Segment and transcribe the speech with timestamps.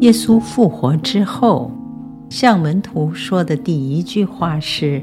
[0.00, 1.70] 耶稣复活之后，
[2.28, 5.02] 向门徒说的第一句话是：“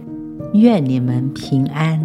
[0.54, 2.00] 愿你们平安。”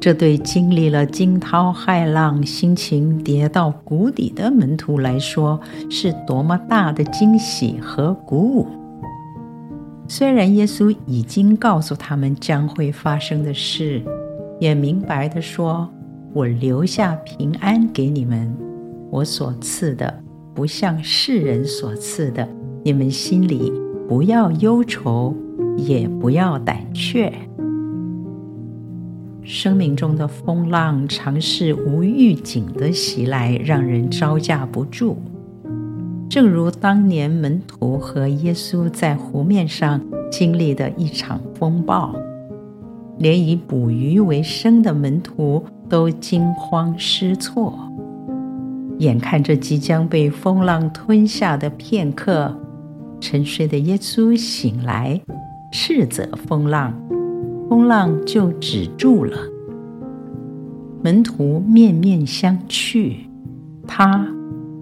[0.00, 8.66] 这对经历了惊涛骇浪、心情跌到谷底的门徒来说，是多么大的惊喜和鼓舞！
[10.08, 14.02] 虽然耶稣已经告诉他们将会发生的事，
[14.58, 15.88] 也明白的说
[16.34, 18.52] ：“我留下平安给你们，
[19.08, 20.12] 我所赐的
[20.54, 22.46] 不像世人所赐的，
[22.84, 23.72] 你们心里
[24.08, 25.34] 不要忧愁，
[25.76, 27.32] 也不要胆怯。”
[29.42, 35.16] 生命中的风浪常是无预警的袭来，让人招架不住。
[36.28, 40.00] 正如当年门徒和耶稣在湖面上
[40.30, 42.14] 经历的一场风暴，
[43.18, 47.91] 连以捕鱼为生的门徒都惊慌失措。
[49.02, 52.56] 眼看着即将被风浪吞下的片刻，
[53.20, 55.20] 沉睡的耶稣醒来，
[55.72, 56.94] 斥责风浪。
[57.68, 59.36] 风浪就止住了，
[61.02, 63.16] 门徒面面相觑，
[63.88, 64.26] 他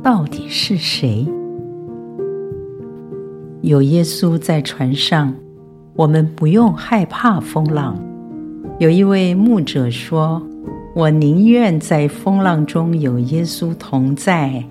[0.02, 1.27] 到底是谁？
[3.62, 5.32] 有耶稣在船上，
[5.94, 7.98] 我们不用害怕风浪。
[8.78, 10.42] 有一位牧者说
[11.00, 14.62] ：“我宁愿在风浪中有耶稣同在，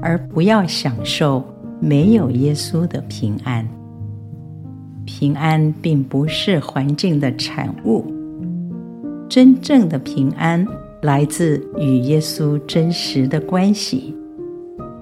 [0.00, 1.44] 而不要享受
[1.78, 3.68] 没有耶稣的平安。”
[5.04, 8.02] 平安并不是环境的产物，
[9.28, 10.66] 真正的平安
[11.02, 14.16] 来自与耶稣真实的关系。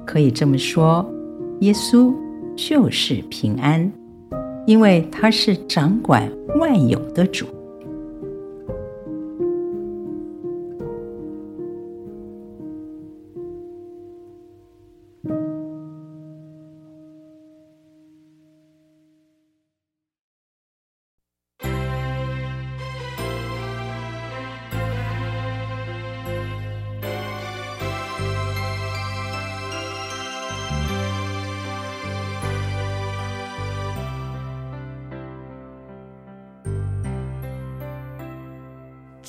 [0.05, 1.08] 可以这么说，
[1.60, 2.12] 耶稣
[2.56, 3.88] 就是平安，
[4.66, 7.47] 因为他是掌管万有的主。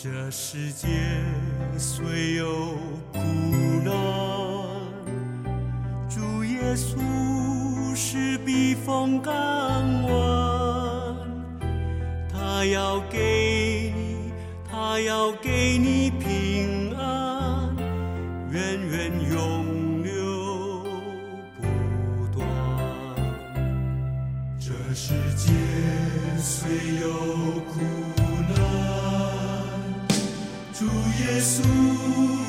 [0.03, 0.89] 这世界
[1.77, 2.75] 虽有
[3.13, 3.19] 苦
[3.85, 3.93] 难，
[6.09, 9.33] 主耶稣是避风港
[10.03, 11.15] 湾，
[12.29, 14.33] 他要给你，
[14.69, 17.73] 他要给你平安，
[18.51, 20.83] 源源永流
[22.17, 22.45] 不断。
[24.59, 25.53] 这世界
[26.41, 26.67] 虽
[26.99, 27.07] 有
[27.71, 27.79] 苦
[28.53, 28.53] 难
[30.75, 31.61] 主耶稣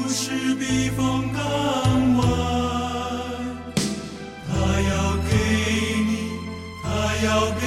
[0.09, 1.43] 是避风港
[2.17, 2.23] 湾，
[4.49, 4.93] 他要
[5.29, 5.31] 给
[6.07, 6.11] 你，
[6.83, 6.85] 他
[7.23, 7.29] 要
[7.61, 7.64] 给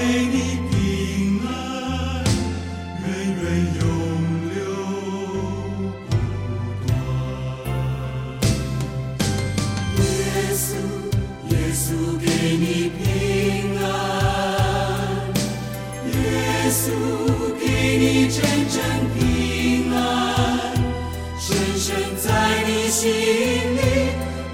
[22.99, 23.79] 心里，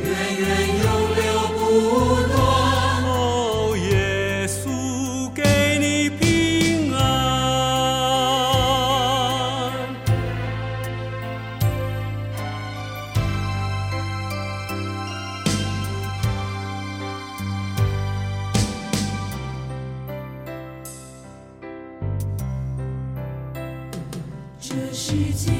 [0.03, 0.05] 源
[0.37, 0.45] 源
[0.83, 1.23] 永流
[1.55, 1.61] 不
[2.27, 2.35] 断。
[3.05, 3.87] 哦，耶
[4.45, 4.59] 稣
[5.33, 5.39] 给
[5.79, 6.99] 你平安。
[24.59, 25.53] 这世界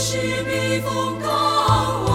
[0.00, 2.08] 是避风港湾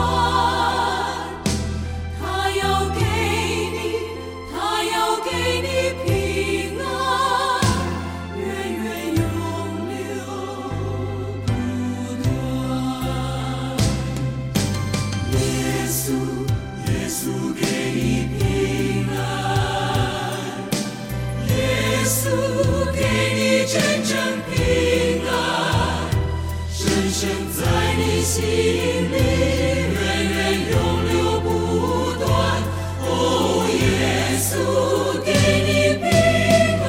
[2.18, 3.02] 他要给
[3.74, 3.78] 你
[4.54, 4.56] 他
[4.86, 5.30] 要给
[5.60, 5.68] 你
[6.06, 6.08] 平
[6.80, 6.88] 安。
[8.38, 8.42] 源
[8.72, 8.84] 源
[9.18, 9.20] 永
[9.90, 9.94] 流
[11.46, 11.50] 不
[12.24, 12.25] 断
[15.34, 15.44] 耶
[15.90, 16.04] 稣
[16.88, 17.19] 耶稣
[17.54, 17.62] 给
[17.94, 18.00] 你
[18.40, 18.42] 平
[19.13, 19.19] 安。
[21.50, 21.52] 耶
[22.06, 22.16] 稣
[22.94, 23.00] 给
[23.36, 23.75] 你真
[24.06, 24.12] 正
[24.50, 25.12] 平
[27.13, 27.62] 深在
[27.95, 29.15] 你心里
[29.94, 29.98] 源
[30.31, 30.33] 源
[30.71, 30.75] 永
[31.06, 31.48] 流不
[32.18, 32.25] 断，
[33.01, 33.07] 哦，
[33.69, 33.77] 耶
[34.42, 34.50] 稣
[35.24, 35.30] 给
[35.63, 35.69] 你
[36.01, 36.04] 平
[36.81, 36.83] 安。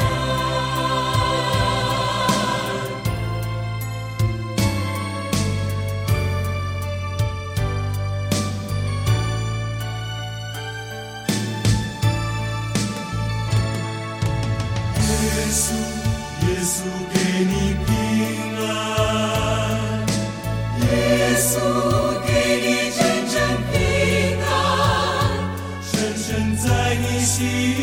[15.05, 15.05] 耶
[15.53, 15.63] 稣，
[16.49, 16.75] 耶稣
[17.13, 17.15] 给
[21.45, 21.61] 送
[22.27, 23.37] 给你真正
[23.71, 24.49] 平安
[25.83, 27.74] 深深在你心。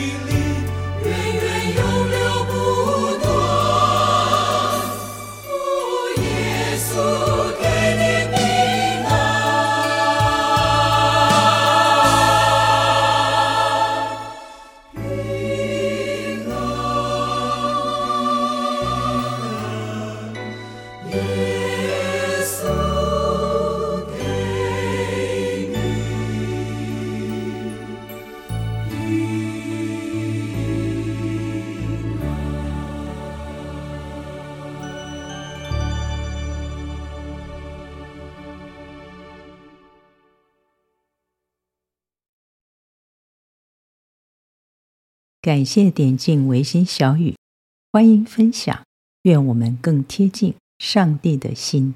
[45.41, 47.35] 感谢点进维心小语，
[47.91, 48.83] 欢迎分享，
[49.23, 51.95] 愿我们更贴近上帝的心。